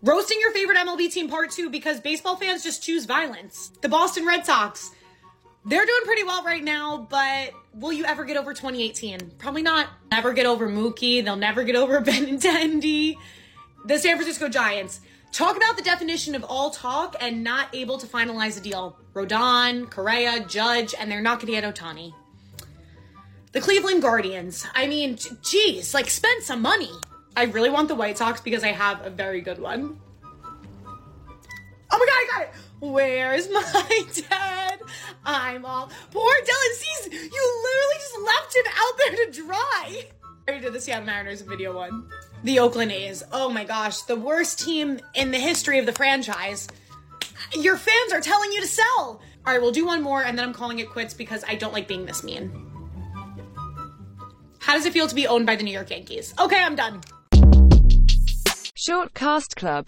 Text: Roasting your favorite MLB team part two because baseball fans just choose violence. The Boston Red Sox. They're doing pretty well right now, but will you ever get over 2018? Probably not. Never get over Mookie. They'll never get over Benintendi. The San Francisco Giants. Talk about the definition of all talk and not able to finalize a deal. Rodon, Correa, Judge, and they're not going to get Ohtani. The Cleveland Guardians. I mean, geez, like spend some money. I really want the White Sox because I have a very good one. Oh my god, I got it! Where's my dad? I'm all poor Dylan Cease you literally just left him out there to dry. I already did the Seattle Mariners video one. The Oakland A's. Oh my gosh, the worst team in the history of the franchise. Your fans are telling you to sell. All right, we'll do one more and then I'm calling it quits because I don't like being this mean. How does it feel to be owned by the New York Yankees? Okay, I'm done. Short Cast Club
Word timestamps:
Roasting 0.00 0.38
your 0.40 0.52
favorite 0.52 0.78
MLB 0.78 1.12
team 1.12 1.28
part 1.28 1.50
two 1.50 1.70
because 1.70 2.00
baseball 2.00 2.36
fans 2.36 2.62
just 2.62 2.82
choose 2.82 3.04
violence. 3.04 3.72
The 3.82 3.88
Boston 3.88 4.24
Red 4.24 4.46
Sox. 4.46 4.92
They're 5.64 5.84
doing 5.84 6.00
pretty 6.04 6.22
well 6.22 6.44
right 6.44 6.62
now, 6.62 7.08
but 7.10 7.50
will 7.74 7.92
you 7.92 8.04
ever 8.04 8.24
get 8.24 8.36
over 8.36 8.54
2018? 8.54 9.32
Probably 9.38 9.62
not. 9.62 9.88
Never 10.10 10.32
get 10.32 10.46
over 10.46 10.68
Mookie. 10.68 11.24
They'll 11.24 11.36
never 11.36 11.64
get 11.64 11.74
over 11.74 12.00
Benintendi. 12.02 13.16
The 13.84 13.98
San 13.98 14.16
Francisco 14.16 14.48
Giants. 14.48 15.00
Talk 15.32 15.56
about 15.56 15.76
the 15.76 15.82
definition 15.82 16.34
of 16.34 16.44
all 16.44 16.70
talk 16.70 17.16
and 17.20 17.42
not 17.42 17.74
able 17.74 17.98
to 17.98 18.06
finalize 18.06 18.56
a 18.56 18.62
deal. 18.62 18.96
Rodon, 19.14 19.90
Correa, 19.90 20.44
Judge, 20.46 20.94
and 20.98 21.10
they're 21.10 21.20
not 21.20 21.40
going 21.40 21.52
to 21.52 21.60
get 21.60 21.74
Ohtani. 21.74 22.14
The 23.52 23.60
Cleveland 23.60 24.00
Guardians. 24.02 24.64
I 24.74 24.86
mean, 24.86 25.18
geez, 25.42 25.92
like 25.92 26.08
spend 26.08 26.44
some 26.44 26.62
money. 26.62 26.92
I 27.38 27.44
really 27.44 27.70
want 27.70 27.86
the 27.86 27.94
White 27.94 28.18
Sox 28.18 28.40
because 28.40 28.64
I 28.64 28.72
have 28.72 29.06
a 29.06 29.10
very 29.10 29.40
good 29.40 29.60
one. 29.60 30.00
Oh 30.84 31.96
my 31.96 31.98
god, 31.98 32.08
I 32.08 32.28
got 32.32 32.42
it! 32.42 32.50
Where's 32.80 33.48
my 33.48 33.62
dad? 34.28 34.80
I'm 35.24 35.64
all 35.64 35.88
poor 36.10 36.32
Dylan 36.34 36.74
Cease 36.74 37.08
you 37.12 37.62
literally 37.62 37.94
just 37.94 38.18
left 38.26 38.56
him 38.56 38.64
out 38.76 38.98
there 38.98 39.26
to 39.26 39.42
dry. 39.46 40.06
I 40.48 40.50
already 40.50 40.64
did 40.64 40.72
the 40.72 40.80
Seattle 40.80 41.06
Mariners 41.06 41.42
video 41.42 41.76
one. 41.76 42.08
The 42.42 42.58
Oakland 42.58 42.90
A's. 42.90 43.22
Oh 43.30 43.48
my 43.48 43.62
gosh, 43.62 44.02
the 44.02 44.16
worst 44.16 44.58
team 44.58 44.98
in 45.14 45.30
the 45.30 45.38
history 45.38 45.78
of 45.78 45.86
the 45.86 45.92
franchise. 45.92 46.66
Your 47.52 47.76
fans 47.76 48.12
are 48.12 48.20
telling 48.20 48.50
you 48.50 48.62
to 48.62 48.66
sell. 48.66 48.84
All 48.98 49.20
right, 49.46 49.62
we'll 49.62 49.70
do 49.70 49.86
one 49.86 50.02
more 50.02 50.24
and 50.24 50.36
then 50.36 50.44
I'm 50.44 50.54
calling 50.54 50.80
it 50.80 50.90
quits 50.90 51.14
because 51.14 51.44
I 51.46 51.54
don't 51.54 51.72
like 51.72 51.86
being 51.86 52.04
this 52.04 52.24
mean. 52.24 52.50
How 54.58 54.74
does 54.74 54.86
it 54.86 54.92
feel 54.92 55.06
to 55.06 55.14
be 55.14 55.28
owned 55.28 55.46
by 55.46 55.54
the 55.54 55.62
New 55.62 55.70
York 55.70 55.90
Yankees? 55.90 56.34
Okay, 56.36 56.60
I'm 56.60 56.74
done. 56.74 57.00
Short 58.88 59.12
Cast 59.12 59.54
Club 59.54 59.86